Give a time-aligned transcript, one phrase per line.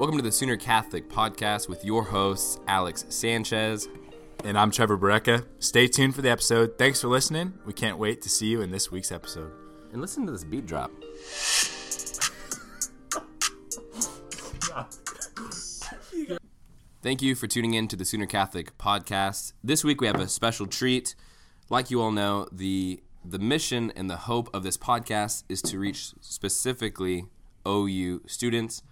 [0.00, 3.86] Welcome to the Sooner Catholic podcast with your hosts, Alex Sanchez.
[4.44, 5.44] And I'm Trevor Barreca.
[5.58, 6.78] Stay tuned for the episode.
[6.78, 7.52] Thanks for listening.
[7.66, 9.52] We can't wait to see you in this week's episode.
[9.92, 10.90] And listen to this beat drop.
[17.02, 19.52] Thank you for tuning in to the Sooner Catholic podcast.
[19.62, 21.14] This week we have a special treat.
[21.68, 25.78] Like you all know, the the mission and the hope of this podcast is to
[25.78, 27.26] reach specifically
[27.68, 28.82] OU students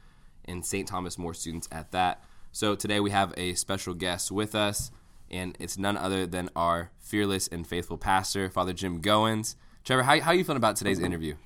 [0.48, 0.88] and St.
[0.88, 2.22] Thomas More students at that.
[2.52, 4.90] So today we have a special guest with us,
[5.30, 9.54] and it's none other than our fearless and faithful pastor, Father Jim Goins.
[9.84, 11.36] Trevor, how, how are you feeling about today's interview?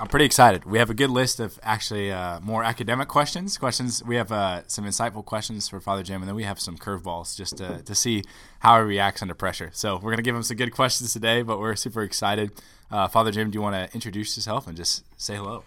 [0.00, 0.64] I'm pretty excited.
[0.64, 3.58] We have a good list of actually uh, more academic questions.
[3.58, 4.00] Questions.
[4.04, 7.36] We have uh, some insightful questions for Father Jim, and then we have some curveballs
[7.36, 8.22] just to, to see
[8.60, 9.70] how he reacts under pressure.
[9.72, 12.52] So we're gonna give him some good questions today, but we're super excited.
[12.92, 15.64] Uh, Father Jim, do you want to introduce yourself and just say hello?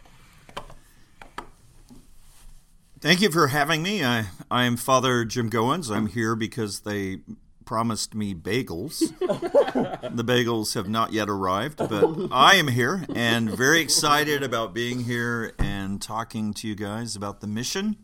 [3.02, 4.06] Thank you for having me.
[4.06, 5.90] I I am Father Jim Goins.
[5.90, 7.22] I'm here because they
[7.66, 9.00] promised me bagels.
[10.16, 15.06] the bagels have not yet arrived, but I am here and very excited about being
[15.06, 17.98] here and talking to you guys about the mission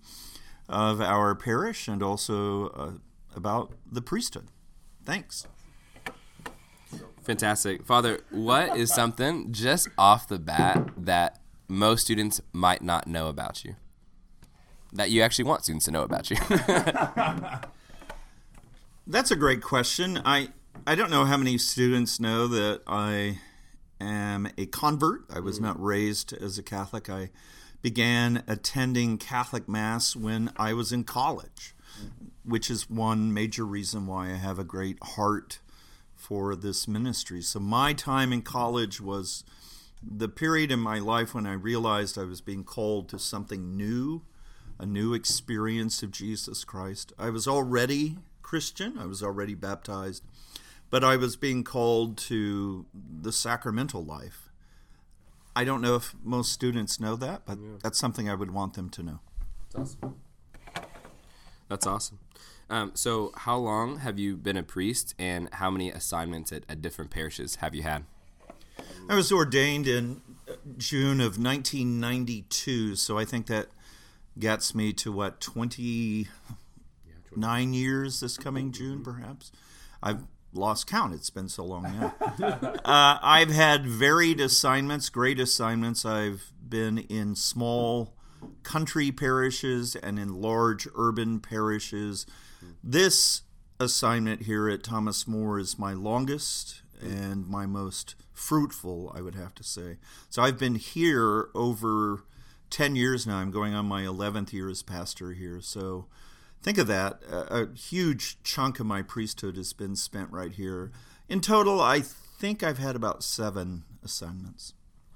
[0.67, 2.91] of our parish and also uh,
[3.35, 4.47] about the priesthood.
[5.05, 5.45] Thanks.
[7.21, 7.85] Fantastic.
[7.85, 13.63] Father, what is something just off the bat that most students might not know about
[13.63, 13.75] you?
[14.93, 16.37] That you actually want students to know about you?
[19.07, 20.21] That's a great question.
[20.25, 20.49] I
[20.85, 23.39] I don't know how many students know that I
[23.99, 25.25] am a convert.
[25.29, 25.63] I was mm.
[25.63, 27.09] not raised as a Catholic.
[27.09, 27.29] I
[27.81, 32.29] began attending Catholic Mass when I was in college, mm.
[32.43, 35.59] which is one major reason why I have a great heart
[36.15, 37.41] for this ministry.
[37.41, 39.43] So my time in college was
[40.01, 44.23] the period in my life when I realized I was being called to something new,
[44.79, 47.13] a new experience of Jesus Christ.
[47.17, 48.97] I was already Christian.
[48.97, 50.23] I was already baptized,
[50.89, 54.49] but I was being called to the sacramental life.
[55.55, 57.77] I don't know if most students know that, but yeah.
[57.81, 59.19] that's something I would want them to know.
[59.73, 60.15] That's awesome.
[61.67, 62.19] That's awesome.
[62.69, 66.81] Um, so, how long have you been a priest, and how many assignments at, at
[66.81, 68.03] different parishes have you had?
[69.09, 70.21] I was ordained in
[70.77, 73.67] June of 1992, so I think that
[74.39, 76.27] gets me to what 20
[77.37, 79.51] nine years this coming June, perhaps.
[80.01, 81.13] I've lost count.
[81.13, 82.15] It's been so long now.
[82.85, 86.05] uh, I've had varied assignments, great assignments.
[86.05, 88.13] I've been in small
[88.63, 92.25] country parishes and in large urban parishes.
[92.83, 93.43] This
[93.79, 99.53] assignment here at Thomas More is my longest and my most fruitful, I would have
[99.55, 99.97] to say.
[100.29, 102.23] So I've been here over
[102.69, 103.37] 10 years now.
[103.37, 105.59] I'm going on my 11th year as pastor here.
[105.61, 106.07] So
[106.61, 107.21] think of that.
[107.29, 110.91] A, a, huge chunk of my priesthood has been spent right here.
[111.29, 114.73] In total, I think I've had about seven assignments.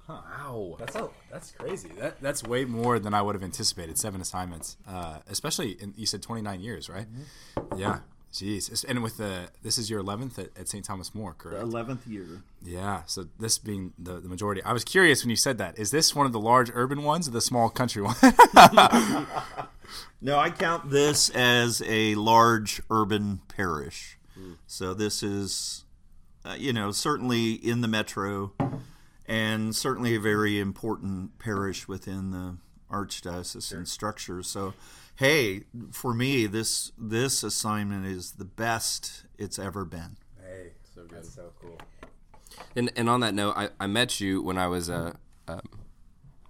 [0.10, 1.90] Wow, that's a, that's crazy.
[1.98, 3.98] That that's way more than I would have anticipated.
[3.98, 7.08] Seven assignments, uh, especially in, you said twenty nine years, right?
[7.08, 7.80] Mm-hmm.
[7.80, 8.00] Yeah,
[8.32, 10.86] Jeez, and with the this is your eleventh at, at St.
[10.86, 11.62] Thomas More, correct?
[11.62, 12.44] Eleventh year.
[12.64, 14.64] Yeah, so this being the, the majority.
[14.64, 15.78] I was curious when you said that.
[15.78, 18.16] Is this one of the large urban ones or the small country one?
[20.22, 24.18] no, I count this as a large urban parish.
[24.40, 24.56] Mm.
[24.66, 25.84] So this is,
[26.46, 28.54] uh, you know, certainly in the metro,
[29.26, 32.56] and certainly a very important parish within the
[32.90, 33.86] archdiocesan sure.
[33.86, 34.42] structure.
[34.42, 34.74] So
[35.22, 35.62] hey,
[35.92, 40.18] for me, this this assignment is the best it's ever been.
[40.42, 41.78] Hey, so good, That's so cool.
[42.76, 45.16] And and on that note, I, I met you when I was a,
[45.48, 45.62] um,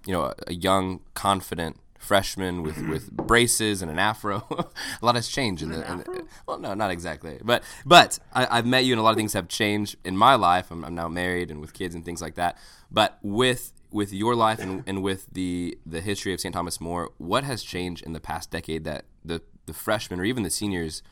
[0.05, 4.47] you know, a, a, young, confident freshman with, with braces and an afro.
[5.01, 8.55] a lot has changed in the, in the, well, no, not exactly, but but I,
[8.55, 10.71] have met you and a lot of things have changed in my life.
[10.71, 12.57] I'm, I'm now married and with kids and things like that.
[12.89, 16.53] But with with your life and, and with the the history of St.
[16.53, 20.43] Thomas More, what has changed in the past decade that the the freshmen or even
[20.43, 21.03] the seniors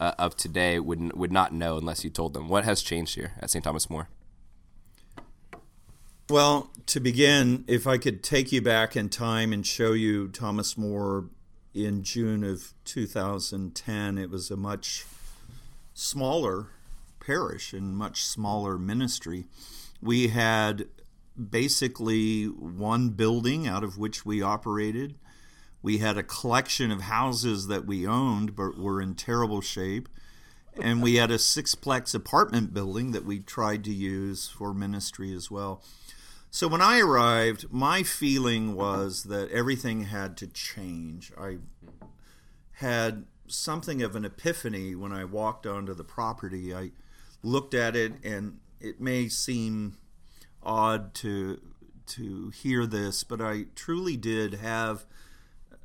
[0.00, 2.48] uh, of today would would not know unless you told them?
[2.48, 3.64] What has changed here at St.
[3.64, 4.08] Thomas More?
[6.30, 10.78] Well, to begin, if I could take you back in time and show you Thomas
[10.78, 11.26] More
[11.74, 15.04] in June of 2010, it was a much
[15.92, 16.68] smaller
[17.20, 19.44] parish and much smaller ministry.
[20.00, 20.86] We had
[21.36, 25.16] basically one building out of which we operated.
[25.82, 30.08] We had a collection of houses that we owned but were in terrible shape.
[30.80, 35.50] And we had a sixplex apartment building that we tried to use for ministry as
[35.50, 35.82] well.
[36.50, 41.32] So when I arrived, my feeling was that everything had to change.
[41.38, 41.58] I
[42.78, 46.74] had something of an epiphany when I walked onto the property.
[46.74, 46.90] I
[47.42, 49.96] looked at it, and it may seem
[50.64, 51.60] odd to
[52.06, 55.06] to hear this, but I truly did have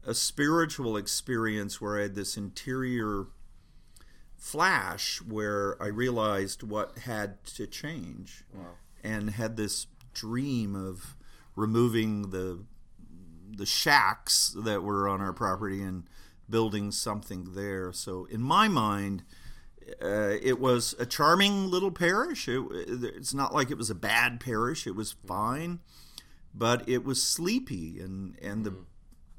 [0.05, 3.27] a spiritual experience where I had this interior
[4.35, 8.71] flash where I realized what had to change, wow.
[9.03, 11.15] and had this dream of
[11.55, 12.63] removing the
[13.55, 16.03] the shacks that were on our property and
[16.49, 17.91] building something there.
[17.91, 19.23] So in my mind,
[20.01, 22.47] uh, it was a charming little parish.
[22.47, 24.87] It, it's not like it was a bad parish.
[24.87, 25.79] It was fine,
[26.53, 28.75] but it was sleepy, and and the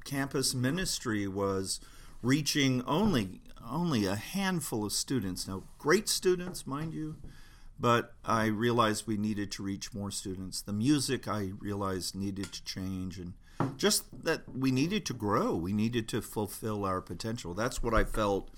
[0.03, 1.79] campus ministry was
[2.21, 5.47] reaching only only a handful of students.
[5.47, 7.17] Now, great students, mind you,
[7.79, 10.61] but I realized we needed to reach more students.
[10.61, 13.33] The music I realized needed to change, and
[13.77, 15.55] just that we needed to grow.
[15.55, 17.53] We needed to fulfill our potential.
[17.53, 18.49] That's what I felt,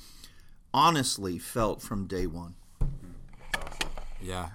[0.74, 2.56] honestly, felt from day one.
[4.22, 4.50] Yeah.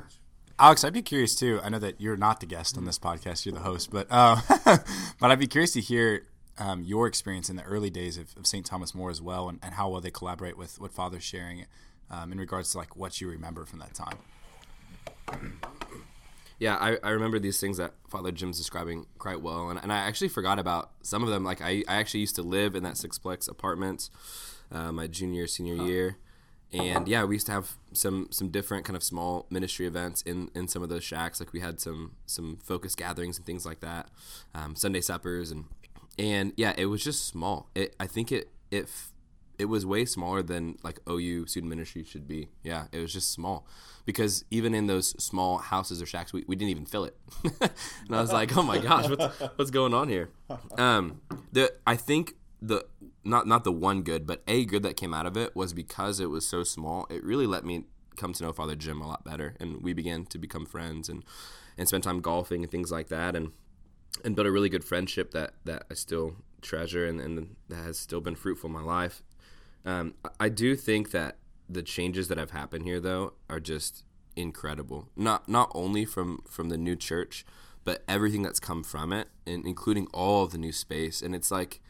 [0.59, 1.61] Alex, I'd be curious too.
[1.63, 3.91] I know that you're not the guest on this podcast; you're the host.
[3.91, 4.41] But uh,
[5.21, 6.25] but I'd be curious to hear
[6.59, 8.67] um, your experience in the early days of, of St.
[8.67, 11.67] Thomas More as well, and, and, how well they collaborate with what Father's sharing
[12.11, 14.19] um, in regards to like what you remember from that time.
[16.59, 19.99] Yeah, I, I remember these things that Father Jim's describing quite well, and, and I
[19.99, 21.45] actually forgot about some of them.
[21.45, 24.11] Like I, I actually used to live in that sixplex apartment
[24.71, 25.85] uh, my junior senior huh.
[25.85, 26.17] year,
[26.73, 30.51] and yeah, we used to have some some different kind of small ministry events in,
[30.55, 31.41] in some of those shacks.
[31.41, 34.09] Like we had some some focus gatherings and things like that,
[34.55, 35.65] um, Sunday suppers and
[36.19, 37.71] and yeah, it was just small.
[37.75, 38.89] It I think it it
[39.59, 42.49] it was way smaller than like OU student ministry should be.
[42.63, 43.67] Yeah, it was just small
[44.05, 47.17] because even in those small houses or shacks, we, we didn't even fill it.
[47.61, 50.31] and I was like, oh my gosh, what's, what's going on here?
[50.79, 51.21] Um,
[51.53, 52.85] the I think the
[53.25, 56.21] not not the one good, but a good that came out of it was because
[56.21, 57.07] it was so small.
[57.11, 57.85] It really let me
[58.17, 61.25] come to know Father Jim a lot better, and we began to become friends and
[61.77, 63.53] and spend time golfing and things like that, and
[64.25, 67.99] and built a really good friendship that that I still treasure and, and that has
[67.99, 69.23] still been fruitful in my life.
[69.85, 71.37] Um, I do think that
[71.69, 74.05] the changes that have happened here though are just
[74.37, 75.09] incredible.
[75.17, 77.45] Not not only from from the new church,
[77.85, 81.23] but everything that's come from it, and including all of the new space.
[81.23, 81.81] And it's like,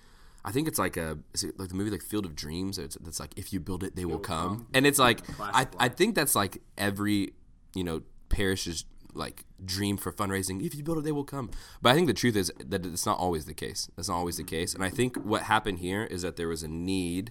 [0.49, 2.79] I think it's like a is it like the movie like Field of Dreams.
[2.79, 4.49] It's that's like if you build it, they, they will, come.
[4.49, 4.67] come.
[4.73, 7.35] And it's like I I think that's like every
[7.75, 8.00] you know
[8.31, 10.65] parish's like dream for fundraising.
[10.65, 11.50] If you build it, they will come.
[11.83, 13.91] But I think the truth is that it's not always the case.
[13.95, 14.73] That's not always the case.
[14.75, 17.31] And I think what happened here is that there was a need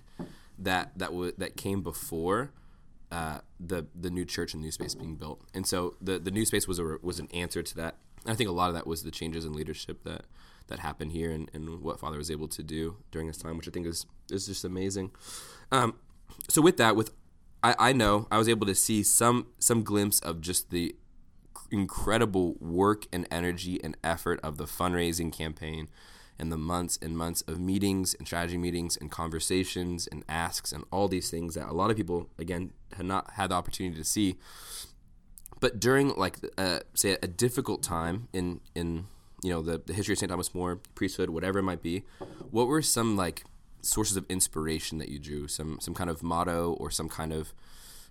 [0.59, 1.09] that that
[1.39, 2.51] that came before
[3.11, 5.41] uh, the the new church and new space being built.
[5.55, 7.95] And so the the new space was a was an answer to that.
[8.25, 10.25] And I think a lot of that was the changes in leadership that
[10.67, 13.67] that happened here and, and what Father was able to do during this time, which
[13.67, 15.11] I think is is just amazing.
[15.71, 15.95] Um,
[16.49, 17.11] so with that, with
[17.63, 20.95] I, I know I was able to see some some glimpse of just the
[21.71, 25.87] incredible work and energy and effort of the fundraising campaign
[26.39, 30.83] and the months and months of meetings and strategy meetings and conversations and asks and
[30.91, 34.03] all these things that a lot of people again had not had the opportunity to
[34.03, 34.37] see
[35.59, 39.05] but during like uh, say a difficult time in in
[39.43, 42.03] you know the, the history of st thomas more priesthood whatever it might be
[42.51, 43.43] what were some like
[43.81, 47.53] sources of inspiration that you drew some some kind of motto or some kind of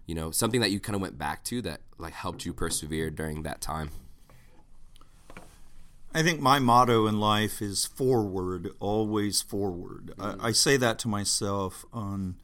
[0.07, 3.11] you know something that you kind of went back to that like helped you persevere
[3.11, 3.91] during that time
[6.15, 10.15] I think my motto in life is forward, always forward.
[10.17, 10.41] Mm.
[10.41, 12.37] I, I, say that to myself on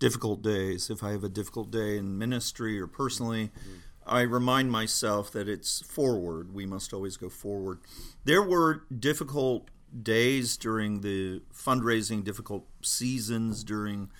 [0.00, 0.90] difficult days.
[0.90, 3.78] If I have a difficult day in ministry or personally, mm.
[4.10, 6.52] I remind myself that it's forward.
[6.52, 7.78] We must always go forward.
[8.24, 9.70] There were difficult
[10.02, 14.10] days during the fundraising, difficult seasons during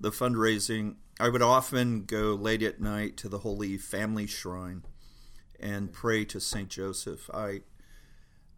[0.00, 0.96] the fundraising.
[1.20, 4.84] I would often go late at night to the Holy Family Shrine
[5.60, 6.70] and pray to St.
[6.70, 7.28] Joseph.
[7.32, 7.60] I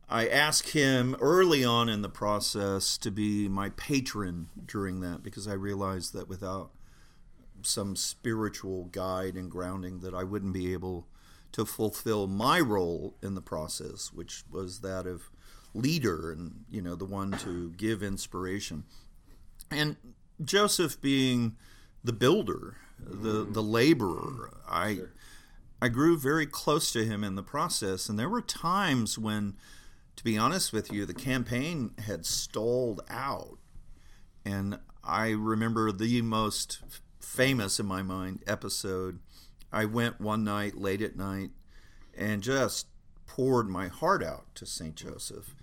[0.09, 5.47] I asked him early on in the process to be my patron during that because
[5.47, 6.71] I realized that without
[7.63, 11.07] some spiritual guide and grounding that I wouldn't be able
[11.53, 15.31] to fulfill my role in the process, which was that of
[15.75, 18.85] leader and you know the one to give inspiration.
[19.71, 19.97] And
[20.43, 21.57] Joseph being
[22.03, 25.01] the builder, the the laborer, I
[25.81, 29.57] I grew very close to him in the process and there were times when
[30.19, 33.59] to be honest with you, the campaign had stalled out.
[34.45, 36.81] And I remember the most
[37.21, 39.19] famous in my mind episode.
[39.73, 41.51] I went one night late at night
[42.17, 42.87] and just
[43.27, 44.95] poured my heart out to St.
[44.95, 45.55] Joseph.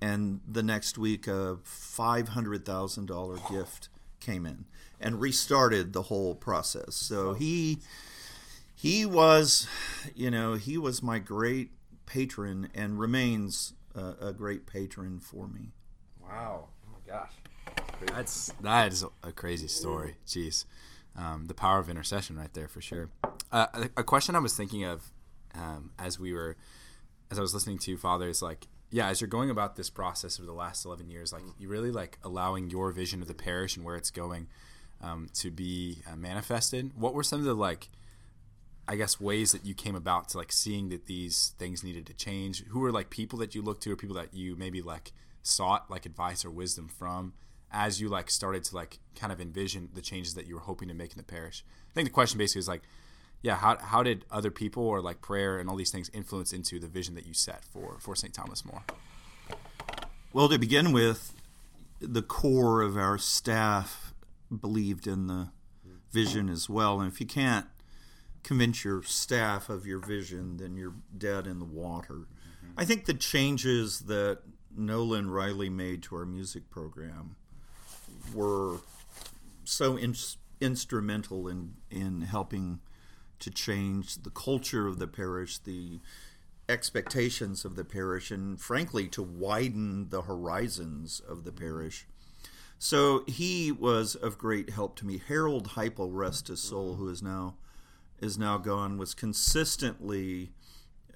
[0.00, 3.88] And the next week, a $500,000 gift
[4.18, 4.64] came in
[5.00, 6.94] and restarted the whole process.
[6.94, 7.78] So he
[8.74, 9.66] he was,
[10.14, 11.70] you know, he was my great
[12.06, 15.72] patron and remains a, a great patron for me.
[16.20, 16.68] Wow.
[16.86, 17.32] Oh my gosh.
[18.06, 20.16] That's that is a crazy story.
[20.26, 20.64] Jeez,
[21.16, 23.10] um, the power of intercession right there for sure.
[23.52, 25.10] Uh, a, a question I was thinking of
[25.54, 26.56] um, as we were,
[27.30, 29.90] as I was listening to you, Father, is like, yeah, as you're going about this
[29.90, 33.34] process over the last eleven years, like you really like allowing your vision of the
[33.34, 34.48] parish and where it's going
[35.00, 36.92] um, to be uh, manifested.
[36.96, 37.88] What were some of the like?
[38.88, 42.14] I guess ways that you came about to like seeing that these things needed to
[42.14, 42.64] change.
[42.70, 45.12] Who were like people that you looked to, or people that you maybe like
[45.42, 47.34] sought like advice or wisdom from
[47.72, 50.88] as you like started to like kind of envision the changes that you were hoping
[50.88, 51.64] to make in the parish.
[51.90, 52.82] I think the question basically is like,
[53.42, 56.78] yeah, how how did other people or like prayer and all these things influence into
[56.78, 58.34] the vision that you set for for St.
[58.34, 58.82] Thomas More?
[60.32, 61.34] Well, to begin with,
[62.00, 64.14] the core of our staff
[64.60, 65.48] believed in the
[66.12, 67.66] vision as well, and if you can't
[68.42, 72.14] convince your staff of your vision, then you're dead in the water.
[72.14, 72.72] Mm-hmm.
[72.76, 74.40] I think the changes that
[74.76, 77.36] Nolan Riley made to our music program
[78.34, 78.78] were
[79.64, 80.14] so in,
[80.60, 82.80] instrumental in in helping
[83.38, 86.00] to change the culture of the parish, the
[86.68, 92.06] expectations of the parish, and frankly to widen the horizons of the parish.
[92.78, 95.20] So he was of great help to me.
[95.26, 97.56] Harold Heipel, rest his soul, who is now
[98.20, 100.52] is now gone, was consistently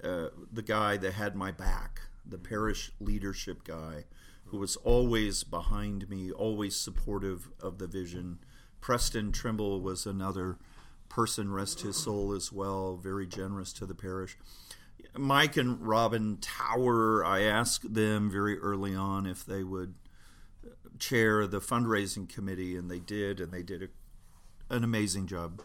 [0.03, 4.05] uh, the guy that had my back, the parish leadership guy,
[4.45, 8.39] who was always behind me, always supportive of the vision.
[8.81, 10.57] Preston Trimble was another
[11.09, 14.37] person, rest his soul as well, very generous to the parish.
[15.17, 19.95] Mike and Robin Tower, I asked them very early on if they would
[20.99, 25.61] chair the fundraising committee, and they did, and they did a, an amazing job.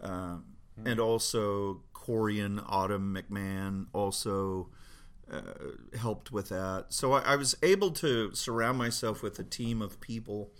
[0.00, 0.36] Uh,
[0.84, 4.68] and also Corey and Autumn McMahon also
[5.30, 6.86] uh, helped with that.
[6.88, 10.50] So I, I, was able to surround myself with a team of people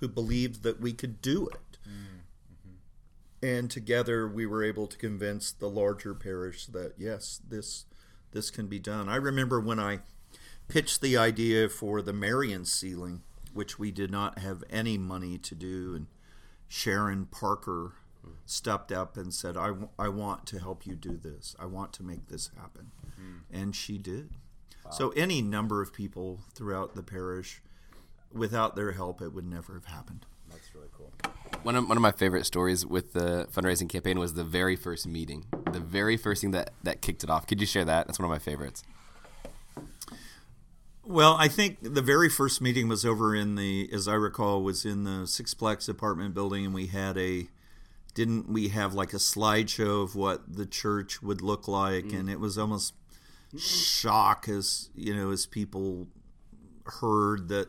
[0.00, 1.78] who believed that we could do it.
[1.88, 3.46] Mm-hmm.
[3.46, 7.84] And together we were able to convince the larger parish that yes, this
[8.32, 9.08] this can be done.
[9.08, 10.00] I remember when I
[10.68, 13.22] pitched the idea for the Marian ceiling,
[13.54, 16.06] which we did not have any money to do, and
[16.68, 17.92] Sharon Parker
[18.44, 21.56] stepped up and said, I, w- I want to help you do this.
[21.58, 22.92] I want to make this happen.
[23.08, 23.62] Mm-hmm.
[23.62, 24.30] And she did.
[24.84, 24.90] Wow.
[24.90, 27.60] So, any number of people throughout the parish,
[28.32, 30.26] without their help, it would never have happened.
[30.50, 31.12] That's really cool.
[31.62, 35.06] One of, one of my favorite stories with the fundraising campaign was the very first
[35.06, 37.46] meeting, the very first thing that, that kicked it off.
[37.46, 38.06] Could you share that?
[38.06, 38.84] That's one of my favorites.
[41.04, 44.84] Well, I think the very first meeting was over in the, as I recall, was
[44.84, 47.48] in the Sixplex apartment building, and we had a
[48.16, 52.06] didn't we have like a slideshow of what the church would look like?
[52.06, 52.20] Mm.
[52.20, 52.94] and it was almost
[53.56, 56.08] shock as you know as people
[57.00, 57.68] heard that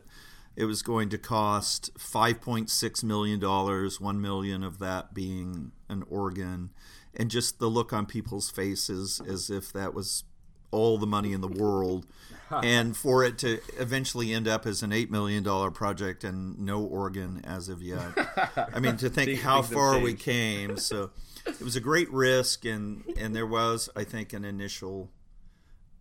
[0.55, 6.71] it was going to cost 5.6 million dollars 1 million of that being an organ.
[7.13, 10.23] And just the look on people's faces as if that was
[10.71, 12.05] all the money in the world
[12.63, 16.83] and for it to eventually end up as an eight million dollar project and no
[16.83, 18.11] organ as of yet.
[18.73, 20.77] I mean, to think how far we came.
[20.77, 21.11] So
[21.45, 25.11] it was a great risk, and and there was, I think, an initial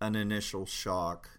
[0.01, 1.29] an initial shock.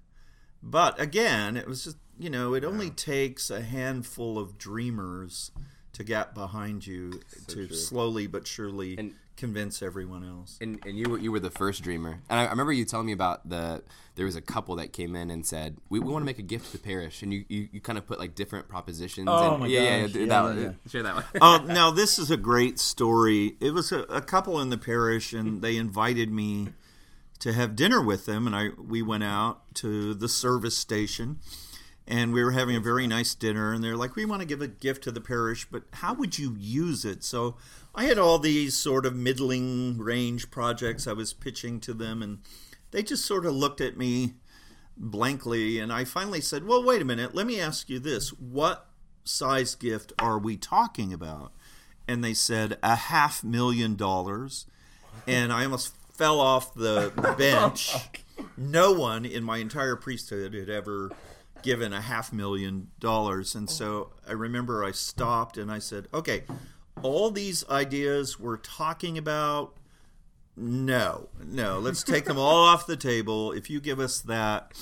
[0.62, 5.52] But again, it was just you know, it only takes a handful of dreamers
[5.94, 7.76] to get behind you so to true.
[7.76, 10.58] slowly but surely and, convince everyone else.
[10.60, 12.20] And, and you were you were the first dreamer.
[12.28, 13.82] And I, I, remember you telling me about the
[14.16, 16.42] there was a couple that came in and said we, we want to make a
[16.42, 19.28] gift to the parish, and you, you, you kind of put like different propositions.
[19.30, 20.14] Oh and, my yeah, gosh.
[20.14, 21.24] Yeah, yeah, that yeah, Share that one.
[21.40, 23.56] uh, now this is a great story.
[23.60, 26.70] It was a, a couple in the parish, and they invited me
[27.38, 31.38] to have dinner with them, and I we went out to the service station
[32.08, 34.62] and we were having a very nice dinner and they're like we want to give
[34.62, 37.22] a gift to the parish but how would you use it?
[37.22, 37.56] So
[37.94, 42.38] i had all these sort of middling range projects i was pitching to them and
[42.90, 44.34] they just sort of looked at me
[44.96, 48.30] blankly and i finally said well wait a minute let me ask you this.
[48.30, 48.88] What
[49.24, 51.52] size gift are we talking about?
[52.06, 54.66] And they said a half million dollars.
[55.26, 57.94] And i almost fell off the, bench.
[58.56, 61.10] No one in my entire priesthood had ever
[61.62, 63.54] given a half million dollars.
[63.54, 66.44] And so I remember I stopped and I said, okay,
[67.02, 69.74] all these ideas we're talking about,
[70.56, 71.78] No, no.
[71.78, 73.52] Let's take them all off the table.
[73.52, 74.72] If you give us that,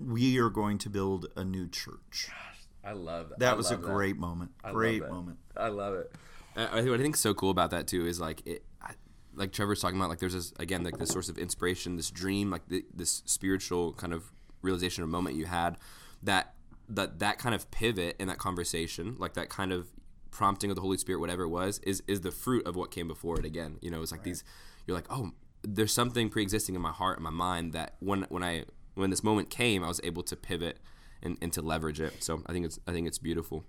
[0.00, 2.30] we are going to build a new church.
[2.84, 3.38] I love that.
[3.40, 3.92] That I was a love that.
[3.92, 4.52] great moment.
[4.64, 5.10] I Great that.
[5.10, 5.38] moment.
[5.56, 6.10] I love it.
[6.56, 8.62] I, I think what I think is so cool about that too is like it,
[8.80, 8.92] I,
[9.34, 10.08] like Trevor's talking about.
[10.08, 13.92] Like there's this again like this source of inspiration, this dream, like the, this spiritual
[13.94, 14.30] kind of
[14.62, 15.76] realization or moment you had
[16.22, 16.54] that
[16.88, 19.88] that that kind of pivot in that conversation, like that kind of
[20.30, 23.08] prompting of the Holy Spirit, whatever it was, is is the fruit of what came
[23.08, 23.44] before it.
[23.44, 24.44] Again, you know, it's like these.
[24.86, 25.32] You're like, oh,
[25.62, 29.24] there's something pre-existing in my heart and my mind that when when I when this
[29.24, 30.78] moment came, I was able to pivot
[31.22, 32.22] and, and to leverage it.
[32.22, 33.64] So I think it's I think it's beautiful.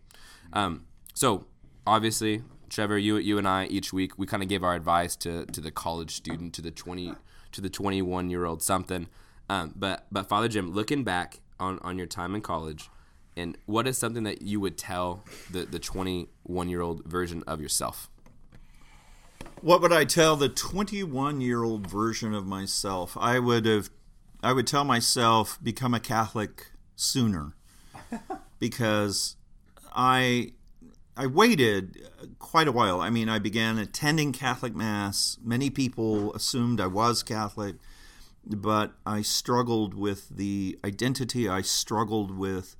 [0.53, 1.45] Um, so
[1.85, 5.45] obviously, Trevor, you you and I each week we kind of give our advice to
[5.47, 7.13] to the college student, to the twenty
[7.51, 9.07] to the twenty one year old something.
[9.49, 12.89] Um, but but Father Jim, looking back on on your time in college,
[13.35, 17.43] and what is something that you would tell the the twenty one year old version
[17.47, 18.09] of yourself?
[19.61, 23.17] What would I tell the 21 year old version of myself?
[23.19, 23.89] I would have,
[24.43, 27.53] I would tell myself become a Catholic sooner,
[28.59, 29.35] because
[29.95, 30.53] I,
[31.15, 33.01] I waited quite a while.
[33.01, 35.37] I mean, I began attending Catholic mass.
[35.43, 37.77] Many people assumed I was Catholic,
[38.49, 41.49] but I struggled with the identity.
[41.49, 42.75] I struggled with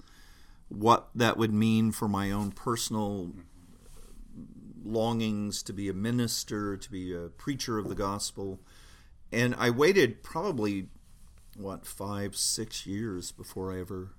[0.69, 3.33] what that would mean for my own personal
[4.83, 8.59] longings to be a minister, to be a preacher of the gospel.
[9.31, 10.87] And I waited probably,
[11.57, 14.13] what, five, six years before I ever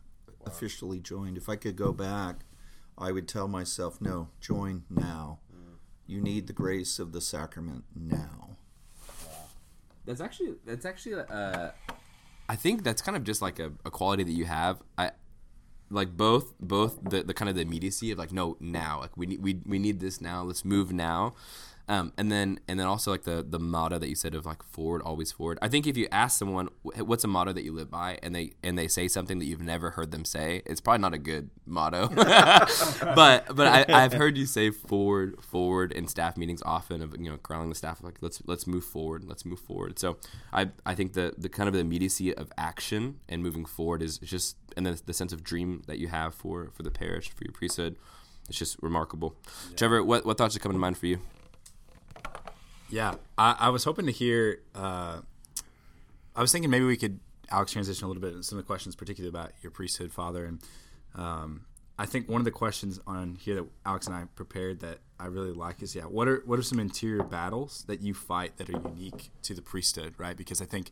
[0.44, 1.38] officially joined.
[1.38, 2.40] If I could go back,
[2.96, 5.38] I would tell myself, no, join now.
[5.54, 5.76] Mm.
[6.06, 8.57] You need the grace of the sacrament now.
[10.08, 11.70] That's actually that's actually uh,
[12.48, 14.82] I think that's kind of just like a, a quality that you have.
[14.96, 15.10] I
[15.90, 19.00] like both both the, the kind of the immediacy of like no now.
[19.00, 20.42] Like we need we, we need this now.
[20.42, 21.34] Let's move now
[21.88, 24.62] um, and then and then also like the the motto that you said of like
[24.62, 25.59] forward always forward.
[25.62, 28.18] I think if you ask someone what's a motto that you live by?
[28.23, 31.14] and they and they say something that you've never heard them say it's probably not
[31.14, 32.09] a good motto.
[33.14, 37.31] But but I, i've heard you say forward forward in staff meetings often of you
[37.31, 39.98] know corralling the staff like let's let's move forward let's move forward.
[39.98, 40.18] So
[40.53, 44.18] i i think the the kind of the immediacy of action and moving forward is
[44.18, 47.44] just and then the sense of dream that you have for for the parish for
[47.44, 47.96] your priesthood
[48.48, 49.35] it's just remarkable.
[49.77, 51.20] Trevor what, what thoughts are coming to mind for you
[52.90, 54.61] Yeah, I, I was hoping to hear.
[54.74, 55.20] Uh,
[56.35, 57.20] I was thinking maybe we could
[57.51, 60.44] Alex transition a little bit in some of the questions, particularly about your priesthood, father,
[60.44, 60.61] and
[61.14, 61.62] um,
[61.98, 65.27] I think one of the questions on here that Alex and I prepared that I
[65.27, 68.70] really like is yeah, what are what are some interior battles that you fight that
[68.70, 70.37] are unique to the priesthood, right?
[70.37, 70.90] Because I think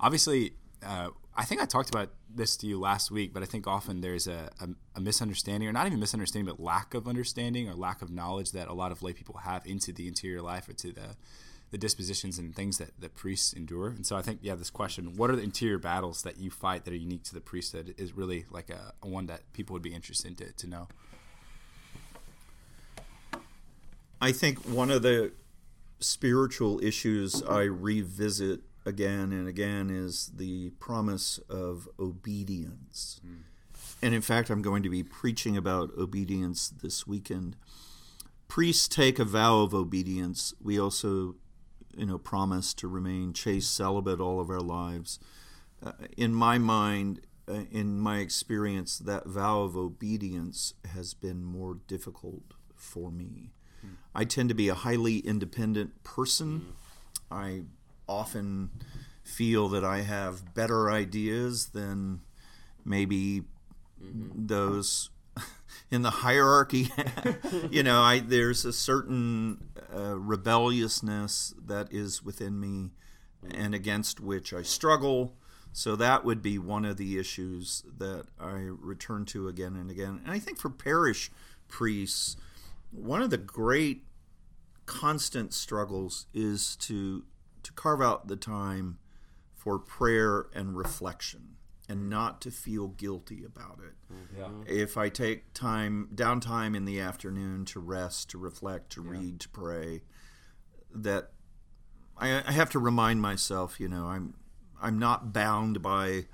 [0.00, 0.54] obviously.
[0.84, 4.00] Uh, I think I talked about this to you last week, but I think often
[4.00, 8.02] there's a, a, a misunderstanding, or not even misunderstanding, but lack of understanding or lack
[8.02, 10.92] of knowledge that a lot of lay people have into the interior life or to
[10.92, 11.16] the
[11.72, 13.88] the dispositions and things that, that priests endure.
[13.88, 16.84] And so I think, yeah, this question, what are the interior battles that you fight
[16.84, 19.82] that are unique to the priesthood, is really like a, a one that people would
[19.82, 20.86] be interested to, to know.
[24.20, 25.32] I think one of the
[25.98, 33.20] spiritual issues I revisit again and again is the promise of obedience.
[34.00, 37.56] And in fact, I'm going to be preaching about obedience this weekend.
[38.48, 40.54] Priests take a vow of obedience.
[40.62, 41.34] We also,
[41.96, 45.18] you know, promise to remain chaste celibate all of our lives.
[45.84, 51.78] Uh, in my mind, uh, in my experience, that vow of obedience has been more
[51.86, 53.52] difficult for me.
[54.14, 56.72] I tend to be a highly independent person.
[57.30, 57.64] I
[58.08, 58.70] often
[59.22, 62.20] feel that I have better ideas than
[62.84, 63.42] maybe
[64.00, 65.10] those
[65.90, 66.90] in the hierarchy.
[67.70, 72.90] you know, I there's a certain uh, rebelliousness that is within me,
[73.50, 75.34] and against which I struggle.
[75.72, 80.22] So that would be one of the issues that I return to again and again.
[80.24, 81.30] And I think for parish
[81.68, 82.36] priests,
[82.90, 84.02] one of the great
[84.86, 87.24] constant struggles is to
[87.76, 88.98] carve out the time
[89.54, 91.56] for prayer and reflection
[91.88, 93.94] and not to feel guilty about it.
[94.12, 94.62] Mm-hmm.
[94.66, 99.48] If I take time downtime in the afternoon to rest, to reflect, to read, to
[99.48, 100.02] pray,
[100.92, 101.30] that
[102.18, 104.34] I, I have to remind myself, you know, I'm
[104.80, 106.26] I'm not bound by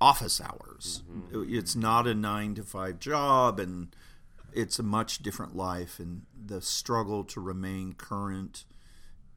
[0.00, 1.02] office hours.
[1.10, 1.54] Mm-hmm.
[1.54, 3.94] It's not a nine to five job, and
[4.52, 5.98] it's a much different life.
[5.98, 8.64] And the struggle to remain current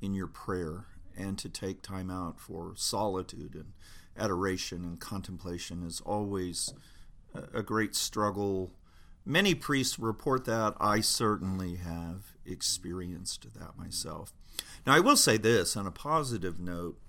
[0.01, 0.85] in your prayer
[1.17, 3.73] and to take time out for solitude and
[4.17, 6.73] adoration and contemplation is always
[7.53, 8.73] a, great struggle
[9.25, 10.75] many priests report that.
[10.79, 14.33] I certainly have experienced that myself.
[14.85, 16.99] Now, I will say this on a positive note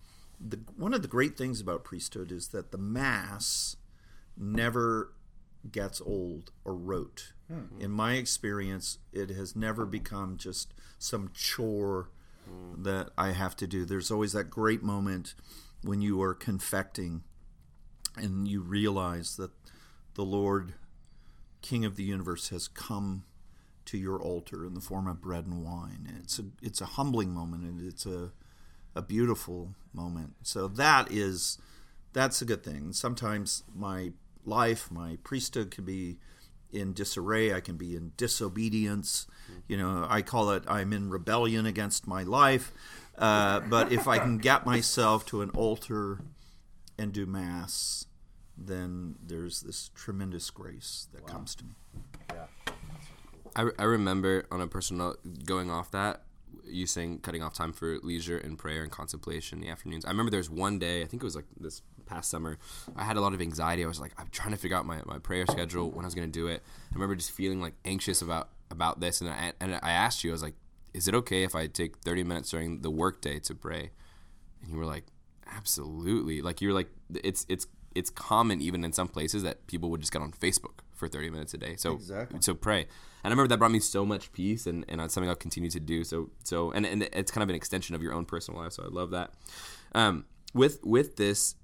[0.44, 3.76] the, one of the great things about priesthood is that the Mass
[4.36, 5.12] never
[5.70, 7.32] gets old or rote.
[7.48, 7.80] Hmm.
[7.80, 12.10] In my experience, it has never become just some chore
[12.76, 13.84] that I have to do.
[13.84, 15.34] There's always that great moment
[15.82, 17.22] when you are confecting
[18.16, 19.50] and you realize that
[20.14, 20.74] the Lord,
[21.60, 23.24] King of the universe, has come
[23.86, 26.20] to your altar in the form of bread and wine.
[26.22, 28.32] It's a it's a humbling moment and it's a
[28.94, 30.34] a beautiful moment.
[30.42, 31.58] So that is
[32.12, 32.92] that's a good thing.
[32.92, 34.12] Sometimes my
[34.44, 36.18] life, my priesthood can be
[36.72, 37.52] in disarray.
[37.52, 39.26] I can be in disobedience.
[39.68, 42.72] You know, I call it I'm in rebellion against my life.
[43.16, 46.20] Uh, but if I can get myself to an altar
[46.98, 48.06] and do mass,
[48.56, 51.74] then there's this tremendous grace that comes to me.
[53.54, 56.22] I, I remember on a personal note, going off that
[56.64, 60.04] you saying cutting off time for leisure and prayer and contemplation in the afternoons.
[60.04, 62.58] I remember there was one day, I think it was like this past summer,
[62.96, 63.84] I had a lot of anxiety.
[63.84, 66.14] I was like, I'm trying to figure out my, my prayer schedule, when I was
[66.14, 66.62] going to do it.
[66.90, 69.20] I remember just feeling like anxious about, about this.
[69.20, 70.54] And I, and I asked you, I was like,
[70.94, 73.90] is it okay if I take 30 minutes during the workday to pray?
[74.62, 75.04] And you were like,
[75.56, 76.42] absolutely.
[76.42, 76.88] Like you were like,
[77.22, 80.80] it's, it's, it's common even in some places that people would just get on Facebook
[80.94, 81.76] for 30 minutes a day.
[81.76, 82.38] So, Exactly.
[82.42, 82.80] so pray.
[82.80, 82.88] And
[83.24, 85.80] I remember that brought me so much peace and, and it's something I'll continue to
[85.80, 86.04] do.
[86.04, 88.72] So, so, and, and it's kind of an extension of your own personal life.
[88.72, 89.32] So I love that.
[89.94, 91.54] Um, with, with this,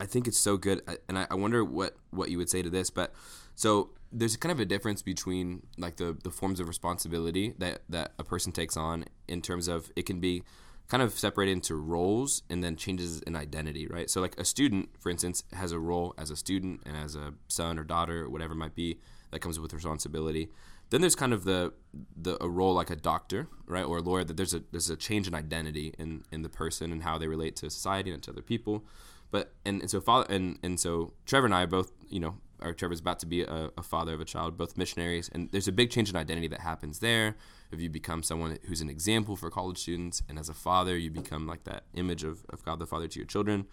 [0.00, 0.82] I think it's so good.
[0.86, 3.12] Uh, and I, I wonder what, what you would say to this, but
[3.54, 8.12] so there's kind of a difference between like the, the forms of responsibility that, that
[8.18, 10.42] a person takes on in terms of it can be
[10.88, 14.08] kind of separated into roles and then changes in identity, right?
[14.08, 17.34] So like a student, for instance, has a role as a student and as a
[17.48, 18.98] son or daughter or whatever it might be
[19.30, 20.48] that comes with responsibility.
[20.90, 21.74] Then there's kind of the
[22.16, 24.96] the a role like a doctor, right, or a lawyer that there's a there's a
[24.96, 28.30] change in identity in in the person and how they relate to society and to
[28.30, 28.84] other people.
[29.30, 32.36] But and, and so father and and so Trevor and I are both, you know,
[32.60, 35.68] or Trevor's about to be a, a father of a child, both missionaries, and there's
[35.68, 37.36] a big change in identity that happens there.
[37.70, 41.10] If you become someone who's an example for college students, and as a father, you
[41.10, 43.66] become like that image of, of God the Father to your children.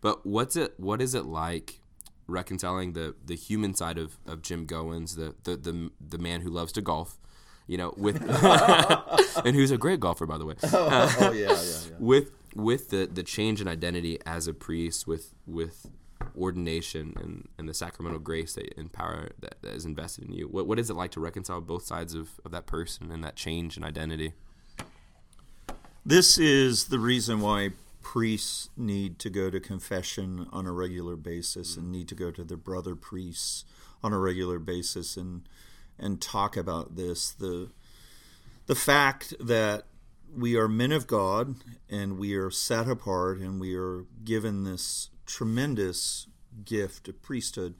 [0.00, 0.74] But what's it?
[0.78, 1.80] What is it like
[2.30, 6.50] reconciling the the human side of, of Jim Goins, the, the the the man who
[6.50, 7.18] loves to golf,
[7.66, 8.22] you know, with
[9.44, 11.96] and who's a great golfer by the way, oh, oh yeah, yeah, yeah.
[11.98, 15.86] with with the the change in identity as a priest, with with
[16.36, 20.46] ordination and, and the sacramental grace that and power that, that is invested in you.
[20.46, 23.36] What what is it like to reconcile both sides of, of that person and that
[23.36, 24.32] change in identity?
[26.04, 27.70] This is the reason why
[28.02, 32.42] priests need to go to confession on a regular basis and need to go to
[32.42, 33.64] their brother priests
[34.02, 35.42] on a regular basis and
[35.98, 37.70] and talk about this the
[38.66, 39.84] the fact that
[40.34, 41.56] we are men of God
[41.88, 46.26] and we are set apart and we are given this tremendous
[46.64, 47.74] gift of priesthood.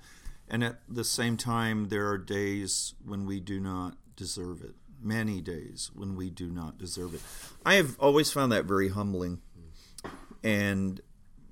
[0.49, 4.75] And at the same time there are days when we do not deserve it.
[5.03, 7.23] Many days when we do not deserve it.
[7.65, 9.41] I have always found that very humbling.
[10.43, 11.01] And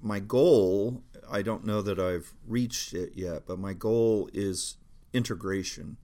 [0.00, 4.76] my goal i don't know that i've reached it yet but my goal is
[5.12, 5.96] integration.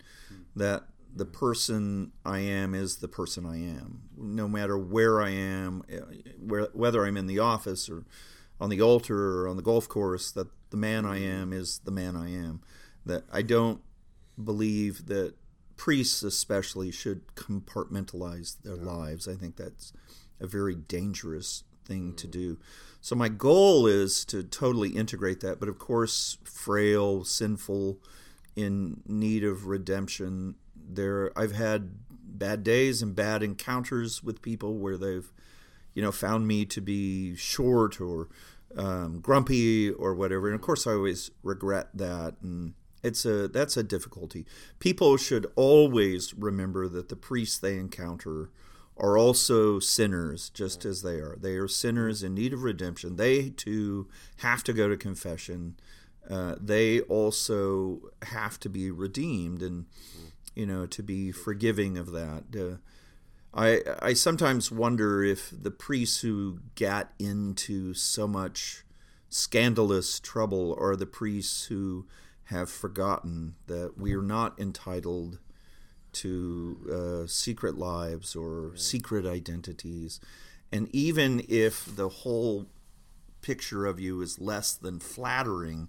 [0.57, 0.85] That
[1.17, 4.03] the person i am is the person i am.
[4.17, 6.01] No matter where i am eh,
[6.39, 8.05] where, whether i'm in the office or
[8.61, 11.91] on the altar or on the golf course that the man i am is the
[11.91, 12.61] man i am.
[13.07, 13.81] That i don't
[14.43, 15.35] believe that
[15.77, 19.27] priests especially should compartmentalize their lives.
[19.27, 19.93] I think that's
[20.41, 22.59] a very dangerous thing to do.
[23.01, 27.99] So my goal is to totally integrate that but of course frail sinful
[28.57, 30.55] in need of redemption
[30.87, 31.91] there i've had
[32.25, 35.33] bad days and bad encounters with people where they've
[35.95, 38.29] you know found me to be short or
[38.77, 40.47] um, grumpy or whatever.
[40.47, 42.35] And of course i always regret that.
[42.43, 44.47] And it's a that's a difficulty.
[44.79, 48.51] People should always remember that the priests they encounter
[48.97, 51.37] are also sinners just as they are.
[51.41, 53.17] They are sinners in need of redemption.
[53.17, 55.77] They too have to go to confession.
[56.31, 59.63] Uh, they also have to be redeemed.
[59.63, 59.87] And
[60.55, 62.45] you know to be forgiving of that.
[62.55, 62.77] Uh,
[63.53, 68.85] I I sometimes wonder if the priests who got into so much
[69.29, 72.07] scandalous trouble are the priests who
[72.45, 75.39] have forgotten that we are not entitled
[76.13, 80.21] to uh, secret lives or secret identities,
[80.71, 82.67] and even if the whole
[83.45, 85.89] picture of you is less than flattering,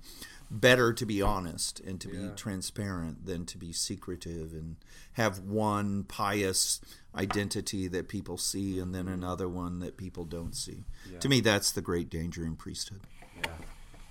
[0.52, 4.76] better to be honest and to be transparent than to be secretive and
[5.14, 6.82] have one pious
[7.16, 10.84] identity that people see and then another one that people don't see.
[11.22, 13.00] To me, that's the great danger in priesthood.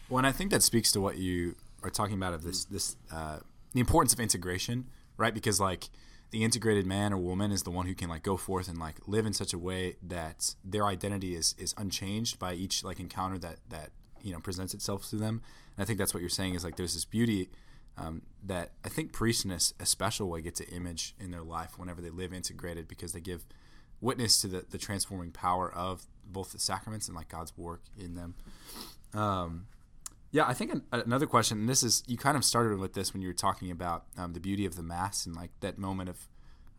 [0.09, 2.97] Well, and I think that speaks to what you are talking about of this this
[3.13, 3.39] uh,
[3.75, 4.87] the importance of integration,
[5.19, 5.35] right?
[5.35, 5.91] Because like
[6.35, 8.97] the integrated man or woman is the one who can like go forth and like
[9.07, 13.39] live in such a way that their identity is is unchanged by each like encounter
[13.39, 15.41] that that you know presents itself to them.
[15.77, 17.51] And I think that's what you're saying is like there's this beauty
[17.97, 21.31] um, that I think priests in a, s- a special way get to image in
[21.31, 23.47] their life whenever they live integrated because they give
[24.01, 28.17] witness to the, the transforming power of both the sacraments and like God's work in
[28.17, 28.35] them.
[29.13, 29.67] Um,
[30.35, 33.13] yeah, I think an, another question, and this is you kind of started with this
[33.13, 36.09] when you were talking about um, the beauty of the mass and like that moment
[36.09, 36.27] of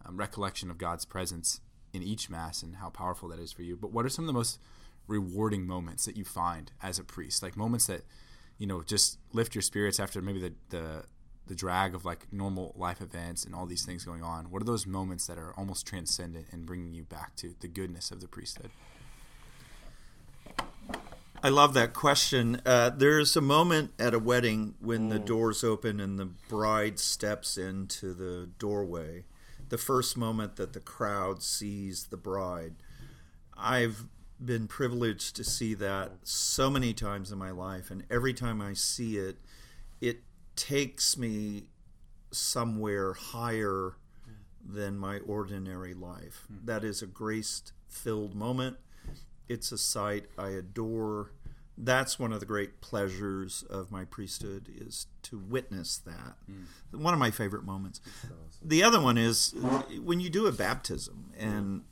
[0.05, 1.61] um, recollection of God's presence
[1.93, 3.77] in each mass and how powerful that is for you.
[3.77, 4.59] But what are some of the most
[5.07, 7.41] rewarding moments that you find as a priest?
[7.41, 8.01] Like moments that
[8.57, 11.03] you know just lift your spirits after maybe the the
[11.47, 14.51] the drag of like normal life events and all these things going on.
[14.51, 18.11] What are those moments that are almost transcendent and bringing you back to the goodness
[18.11, 18.71] of the priesthood?
[21.45, 22.59] I love that question.
[22.65, 27.55] Uh, there's a moment at a wedding when the doors open and the bride steps
[27.55, 29.25] into the doorway.
[29.69, 32.73] The first moment that the crowd sees the bride.
[33.55, 34.05] I've
[34.43, 38.73] been privileged to see that so many times in my life, and every time I
[38.73, 39.37] see it,
[40.01, 40.21] it
[40.55, 41.65] takes me
[42.31, 43.97] somewhere higher
[44.67, 46.47] than my ordinary life.
[46.49, 48.77] That is a grace filled moment
[49.47, 51.31] it's a sight I adore.
[51.77, 56.35] That's one of the great pleasures of my priesthood is to witness that.
[56.91, 57.99] One of my favorite moments.
[58.63, 59.53] The other one is
[60.01, 61.83] when you do a baptism and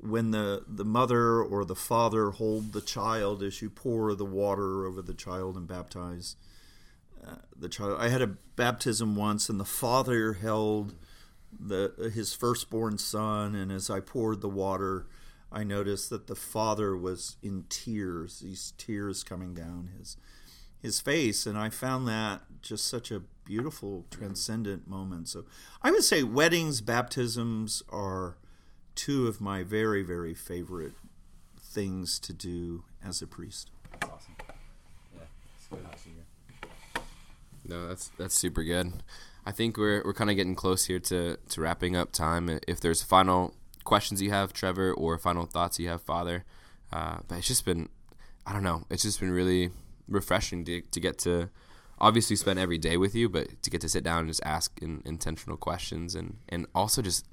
[0.00, 4.84] when the the mother or the father hold the child as you pour the water
[4.86, 6.36] over the child and baptize
[7.26, 7.96] uh, the child.
[8.00, 10.94] I had a baptism once and the father held
[11.58, 15.06] the his firstborn son and as I poured the water
[15.50, 20.16] I noticed that the father was in tears, these tears coming down his
[20.78, 25.28] his face, and I found that just such a beautiful, transcendent moment.
[25.28, 25.44] So
[25.82, 28.36] I would say weddings, baptisms are
[28.94, 30.92] two of my very, very favorite
[31.58, 33.70] things to do as a priest.
[33.92, 34.34] That's awesome.
[35.14, 35.22] Yeah,
[35.56, 37.00] it's good to see you.
[37.68, 38.92] No, that's that's super good.
[39.44, 42.60] I think we're we're kind of getting close here to to wrapping up time.
[42.66, 43.54] If there's a final
[43.86, 46.44] questions you have, Trevor, or final thoughts you have, Father,
[46.92, 47.88] uh, but it's just been,
[48.46, 49.70] I don't know, it's just been really
[50.08, 51.48] refreshing to to get to
[51.98, 54.78] obviously spend every day with you, but to get to sit down and just ask
[54.82, 57.26] in, intentional questions and and also just.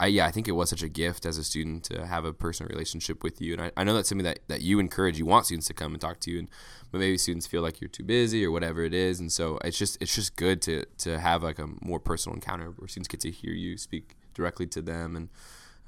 [0.00, 2.32] I, yeah, I think it was such a gift as a student to have a
[2.32, 5.16] personal relationship with you, and I, I know that's something that, that you encourage.
[5.16, 6.48] You want students to come and talk to you, and
[6.90, 9.78] but maybe students feel like you're too busy or whatever it is, and so it's
[9.78, 13.20] just it's just good to to have like a more personal encounter where students get
[13.20, 15.28] to hear you speak directly to them, and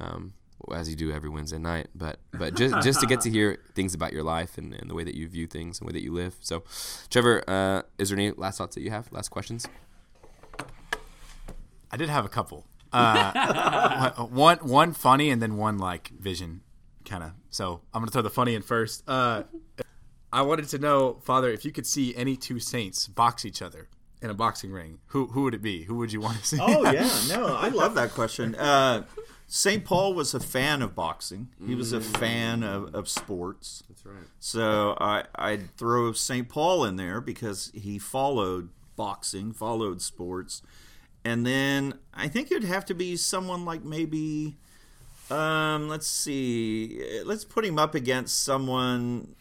[0.01, 0.35] um,
[0.73, 1.89] as you do every Wednesday night.
[1.95, 4.95] But but just just to get to hear things about your life and, and the
[4.95, 6.37] way that you view things and the way that you live.
[6.41, 6.65] So,
[7.11, 9.11] Trevor, uh, is there any last thoughts that you have?
[9.13, 9.67] Last questions?
[11.91, 12.67] I did have a couple.
[12.93, 16.63] Uh, one one funny and then one like vision
[17.05, 17.33] kind of.
[17.51, 19.03] So I'm gonna throw the funny in first.
[19.09, 19.45] Uh,
[20.33, 23.89] I wanted to know, Father, if you could see any two saints box each other
[24.21, 25.85] in a boxing ring, who who would it be?
[25.85, 26.59] Who would you want to see?
[26.61, 28.55] Oh yeah, no, I love that question.
[28.55, 29.05] Uh,
[29.47, 29.85] St.
[29.85, 31.49] Paul was a fan of boxing.
[31.65, 33.85] He was a fan of, of sports.
[33.89, 34.25] That's right.
[34.41, 36.49] So I, I'd throw St.
[36.49, 40.63] Paul in there because he followed boxing, followed sports.
[41.25, 44.57] And then I think it'd have to be someone like maybe,
[45.31, 49.35] um, let's see, let's put him up against someone.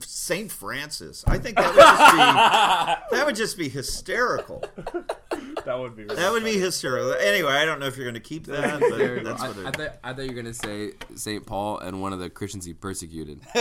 [0.00, 1.24] Saint Francis.
[1.26, 2.16] I think that would just be
[3.16, 4.64] that would just be hysterical.
[5.66, 6.04] That would be.
[6.04, 7.12] Really That would be hysterical.
[7.14, 9.68] Anyway, I don't know if you're going to keep that, but that's I, what I,
[9.68, 12.64] it, thought, I thought you were gonna say Saint Paul and one of the Christians
[12.64, 13.40] he persecuted.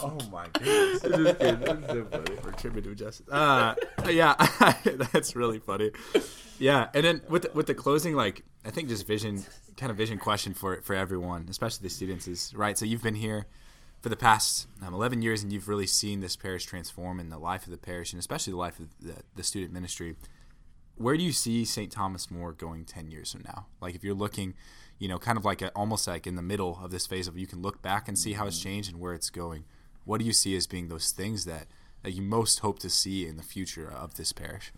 [0.00, 1.02] Oh my goodness.
[2.44, 3.28] Retributive justice.
[3.28, 3.74] Uh,
[4.08, 4.34] yeah,
[5.12, 5.90] that's really funny.
[6.58, 9.44] Yeah, and then with the, with the closing, like I think just vision,
[9.76, 12.78] kind of vision question for for everyone, especially the students, is right.
[12.78, 13.46] So you've been here
[14.00, 17.38] for the past um, 11 years, and you've really seen this parish transform in the
[17.38, 20.16] life of the parish, and especially the life of the, the student ministry.
[20.96, 21.90] Where do you see St.
[21.90, 23.66] Thomas More going 10 years from now?
[23.80, 24.54] Like if you're looking,
[24.98, 27.36] you know, kind of like a, almost like in the middle of this phase of
[27.36, 29.64] you can look back and see how it's changed and where it's going.
[30.04, 31.66] What do you see as being those things that,
[32.02, 34.72] that you most hope to see in the future of this parish?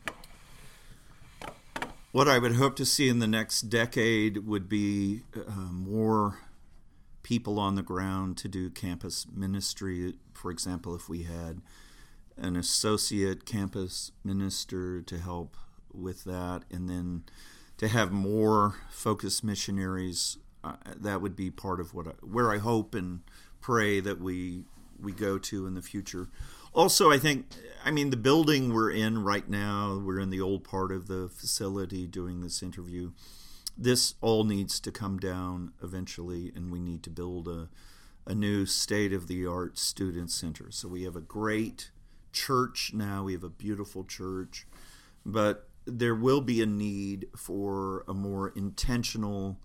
[2.13, 6.41] What I would hope to see in the next decade would be uh, more
[7.23, 10.15] people on the ground to do campus ministry.
[10.33, 11.61] For example, if we had
[12.37, 15.57] an associate campus minister to help
[15.93, 17.25] with that, and then
[17.81, 20.37] to have more focused missionaries.
[20.63, 23.21] Uh, that would be part of what I, where I hope and
[23.63, 24.65] pray that we
[25.01, 26.29] we go to in the future.
[26.75, 27.47] Also, I think,
[27.83, 31.31] I mean, the building we're in right now, we're in the old part of the
[31.35, 33.13] facility doing this interview.
[33.77, 37.69] This all needs to come down eventually, and we need to build a,
[38.27, 40.71] a new state of the art student center.
[40.71, 41.91] So we have a great
[42.33, 44.67] church now, we have a beautiful church,
[45.25, 49.59] but there will be a need for a more intentional,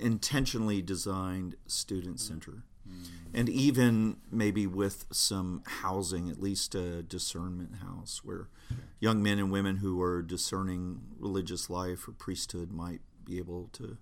[0.00, 2.32] intentionally designed student mm-hmm.
[2.32, 2.64] center.
[2.88, 3.36] Mm-hmm.
[3.36, 8.48] And even maybe with some housing, at least a discernment house where
[8.98, 13.96] young men and women who are discerning religious life or priesthood might be able to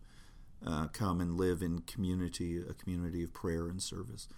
[0.67, 4.29] uh, come and live in community, a community of prayer and service.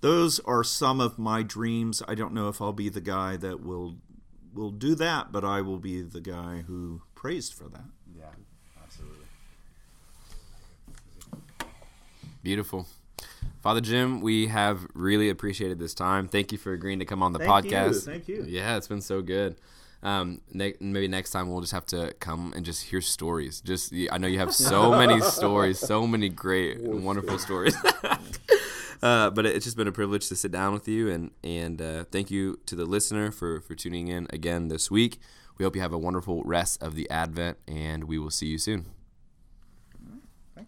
[0.00, 2.02] Those are some of my dreams.
[2.06, 3.96] I don't know if I'll be the guy that will
[4.54, 7.84] will do that, but I will be the guy who prays for that.
[8.16, 8.24] Yeah,
[8.82, 9.26] absolutely.
[12.42, 12.86] Beautiful.
[13.60, 16.28] Father Jim, we have really appreciated this time.
[16.28, 18.04] Thank you for agreeing to come on the Thank you, podcast.
[18.04, 18.44] thank you.
[18.48, 19.56] Yeah, it's been so good.
[20.02, 23.60] Um, ne- maybe next time we'll just have to come and just hear stories.
[23.60, 27.76] Just I know you have so many stories, so many great, and wonderful stories.
[29.02, 32.04] uh, but it's just been a privilege to sit down with you, and and uh,
[32.12, 35.18] thank you to the listener for for tuning in again this week.
[35.58, 38.58] We hope you have a wonderful rest of the Advent, and we will see you
[38.58, 38.86] soon.